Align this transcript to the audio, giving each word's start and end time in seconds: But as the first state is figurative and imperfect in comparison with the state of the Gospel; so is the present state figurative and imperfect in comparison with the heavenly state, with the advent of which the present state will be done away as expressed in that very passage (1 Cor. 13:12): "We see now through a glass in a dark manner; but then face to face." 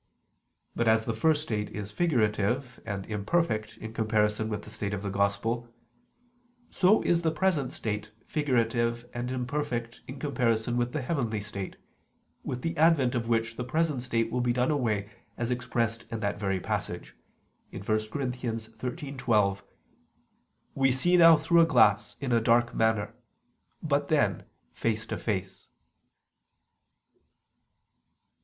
But 0.75 0.87
as 0.87 1.05
the 1.05 1.13
first 1.13 1.43
state 1.43 1.69
is 1.69 1.91
figurative 1.91 2.79
and 2.87 3.05
imperfect 3.05 3.77
in 3.77 3.93
comparison 3.93 4.49
with 4.49 4.63
the 4.63 4.71
state 4.71 4.95
of 4.95 5.03
the 5.03 5.11
Gospel; 5.11 5.69
so 6.71 7.03
is 7.03 7.21
the 7.21 7.29
present 7.29 7.71
state 7.71 8.09
figurative 8.25 9.07
and 9.13 9.29
imperfect 9.29 10.01
in 10.07 10.17
comparison 10.17 10.75
with 10.75 10.91
the 10.91 11.03
heavenly 11.03 11.39
state, 11.39 11.75
with 12.43 12.63
the 12.63 12.75
advent 12.77 13.13
of 13.13 13.27
which 13.29 13.57
the 13.57 13.63
present 13.63 14.01
state 14.01 14.31
will 14.31 14.41
be 14.41 14.51
done 14.53 14.71
away 14.71 15.07
as 15.37 15.51
expressed 15.51 16.07
in 16.11 16.19
that 16.19 16.39
very 16.39 16.59
passage 16.59 17.15
(1 17.69 17.83
Cor. 17.83 17.97
13:12): 17.97 19.61
"We 20.73 20.91
see 20.91 21.15
now 21.15 21.37
through 21.37 21.61
a 21.61 21.67
glass 21.67 22.17
in 22.19 22.31
a 22.31 22.41
dark 22.41 22.73
manner; 22.73 23.13
but 23.83 24.07
then 24.07 24.45
face 24.73 25.05
to 25.05 25.17
face." 25.19 25.67